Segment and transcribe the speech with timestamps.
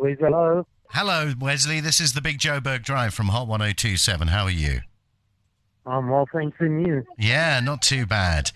[0.00, 0.66] Please, hello.
[0.92, 1.80] Hello, Wesley.
[1.80, 4.28] This is the Big Joe Joburg Drive from Hot 1027.
[4.28, 4.80] How are you?
[5.84, 7.04] I'm well, thanks, and you?
[7.18, 8.50] Yeah, not too bad.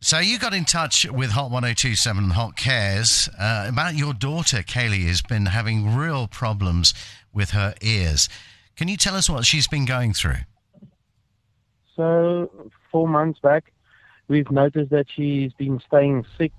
[0.00, 4.62] So you got in touch with Hot 1027 and Hot Cares uh, about your daughter,
[4.62, 6.94] Kayleigh, has been having real problems
[7.34, 8.30] with her ears.
[8.74, 10.40] Can you tell us what she's been going through?
[11.96, 13.74] So, four months back,
[14.26, 16.52] we've noticed that she's been staying sick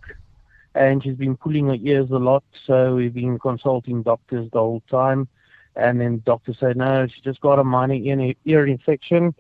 [0.76, 2.44] and she's been pulling her ears a lot.
[2.66, 5.28] So, we've been consulting doctors the whole time.
[5.76, 9.34] And then doctors said, no, she just got a minor ear, ear infection.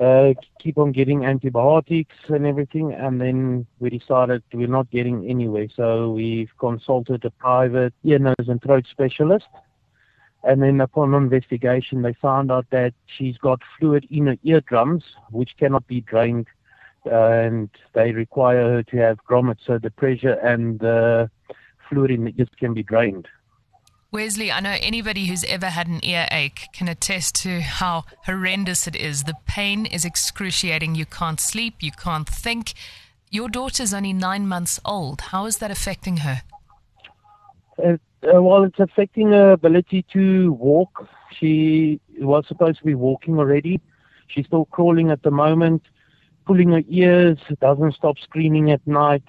[0.00, 2.92] Uh, keep on getting antibiotics and everything.
[2.92, 5.68] And then we decided we're not getting anywhere.
[5.74, 9.46] So, we've consulted a private ear, nose, and throat specialist.
[10.44, 15.56] And then upon investigation, they found out that she's got fluid in her eardrums, which
[15.56, 16.48] cannot be drained,
[17.04, 21.30] and they require her to have grommets, so the pressure and the
[21.88, 23.28] fluid in the ears can be drained.
[24.12, 28.94] Wesley, I know anybody who's ever had an earache can attest to how horrendous it
[28.94, 29.24] is.
[29.24, 30.94] The pain is excruciating.
[30.96, 32.74] You can't sleep, you can't think.
[33.30, 35.22] Your daughter's only nine months old.
[35.22, 36.42] How is that affecting her?
[37.82, 41.08] Uh, uh, well, it's affecting her ability to walk.
[41.38, 43.80] She was supposed to be walking already.
[44.28, 45.82] She's still crawling at the moment,
[46.44, 49.24] pulling her ears, doesn't stop screaming at night.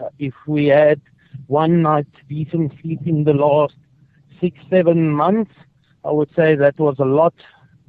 [0.00, 1.00] Uh, if we had
[1.46, 3.74] one night decent sleep in the last
[4.40, 5.52] six, seven months,
[6.04, 7.34] I would say that was a lot.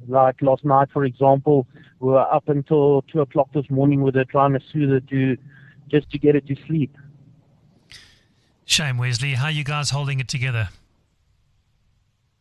[0.08, 1.66] Like last night, for example,
[1.98, 5.36] we were up until two o'clock this morning with her trying to soothe her to
[5.88, 6.96] just to get her to sleep.
[8.64, 9.34] Shame, Wesley.
[9.34, 10.68] How are you guys holding it together?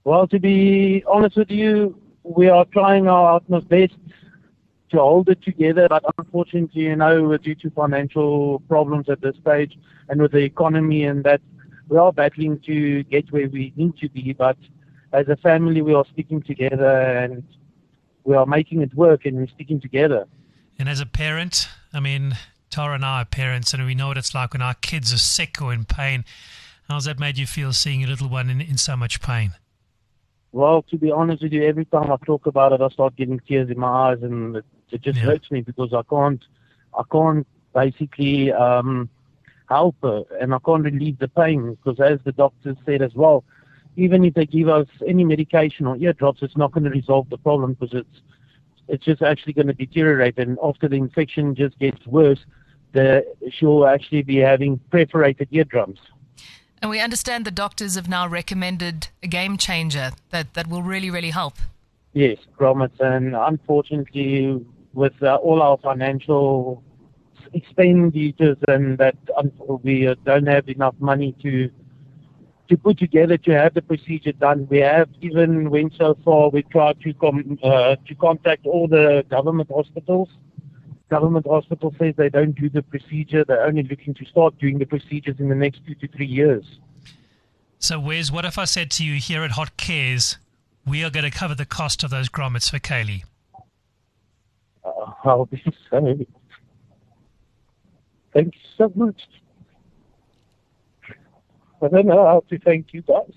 [0.03, 3.95] Well, to be honest with you, we are trying our utmost best
[4.91, 9.77] to hold it together, but unfortunately, you know, due to financial problems at this stage
[10.09, 11.41] and with the economy and that,
[11.89, 14.33] we are battling to get where we need to be.
[14.33, 14.57] But
[15.11, 17.43] as a family, we are sticking together and
[18.23, 20.27] we are making it work and we're sticking together.
[20.77, 22.37] And as a parent, I mean,
[22.69, 25.17] Tara and I are parents, and we know what it's like when our kids are
[25.17, 26.23] sick or in pain.
[26.87, 29.53] How's that made you feel seeing your little one in, in so much pain?
[30.51, 33.39] Well, to be honest with you, every time I talk about it, I start getting
[33.39, 34.61] tears in my eyes, and
[34.91, 35.25] it, just yeah.
[35.25, 36.43] hurts me because I can't,
[36.97, 39.09] I can't basically um,
[39.67, 43.43] help her, and I can't relieve the pain because, as the doctor said as well,
[43.95, 47.37] even if they give us any medication or eardrops, it's not going to resolve the
[47.37, 48.21] problem because it's
[48.87, 52.43] it's just actually going to deteriorate, and after the infection just gets worse,
[52.91, 55.99] the, she'll actually be having perforated eardrums.
[56.81, 61.09] And we understand the doctors have now recommended a game changer that, that will really,
[61.09, 61.55] really help.
[62.13, 62.99] Yes, grommets.
[62.99, 64.65] And unfortunately,
[64.99, 66.83] with uh, all our financial
[67.53, 69.51] expenditures and that um,
[69.83, 71.69] we don't have enough money to
[72.69, 74.67] to put together to have the procedure done.
[74.69, 79.25] We have even went so far we tried to com- uh, to contact all the
[79.27, 80.29] government hospitals
[81.09, 83.43] government hospital says they don't do the procedure.
[83.43, 86.79] They're only looking to start doing the procedures in the next two to three years.
[87.79, 90.37] So, Wes, what if I said to you here at Hot Cares,
[90.85, 93.23] we are going to cover the cost of those grommets for Kayleigh?
[95.23, 96.25] I'll be so.
[98.33, 99.21] Thank you so much.
[101.81, 103.33] I don't know how to thank you guys.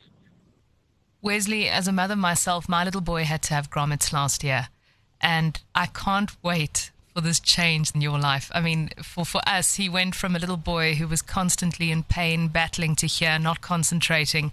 [1.23, 4.69] Wesley, as a mother myself, my little boy had to have grommets last year.
[5.21, 8.51] And I can't wait for this change in your life?
[8.55, 12.03] I mean, for, for us, he went from a little boy who was constantly in
[12.03, 14.53] pain, battling to hear, not concentrating.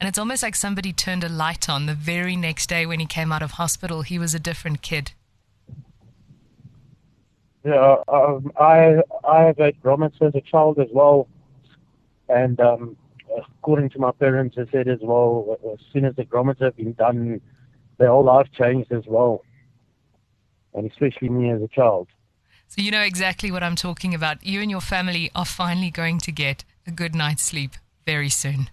[0.00, 1.86] And it's almost like somebody turned a light on.
[1.86, 5.12] The very next day when he came out of hospital, he was a different kid.
[7.64, 11.28] Yeah, um, I I have had grommets as a child as well,
[12.28, 12.96] and um,
[13.58, 16.92] according to my parents, they said as well, as soon as the grommets have been
[16.92, 17.40] done,
[17.98, 19.42] their whole life changed as well
[20.74, 22.08] and especially me as a child.
[22.68, 24.44] So you know exactly what I'm talking about.
[24.44, 27.72] You and your family are finally going to get a good night's sleep
[28.06, 28.70] very soon.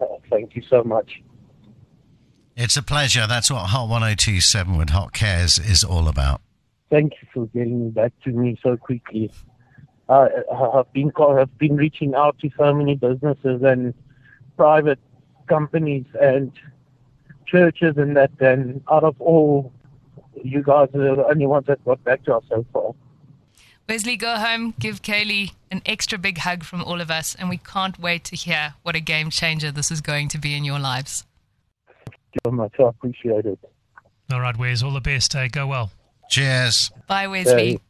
[0.00, 1.22] Oh, thank you so much.
[2.54, 3.26] It's a pleasure.
[3.26, 6.40] That's what Hot 1027 with Hot Cares is all about.
[6.90, 9.30] Thank you for getting back to me so quickly.
[10.08, 10.28] Uh,
[10.74, 13.92] I've been I've been reaching out to so many businesses and
[14.56, 14.98] private
[15.48, 16.50] companies and
[17.46, 19.72] churches and that, and out of all
[20.42, 22.94] you guys are the only ones that got back to us so far.
[23.88, 27.56] Wesley, go home, give Kayleigh an extra big hug from all of us, and we
[27.56, 30.78] can't wait to hear what a game changer this is going to be in your
[30.78, 31.24] lives.
[31.86, 32.74] Thank you so much.
[32.78, 33.58] I appreciate it.
[34.30, 35.34] All right, Wes, all the best.
[35.34, 35.90] Uh, go well.
[36.28, 36.90] Cheers.
[37.06, 37.80] Bye, Wesley.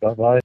[0.00, 0.40] Bye bye.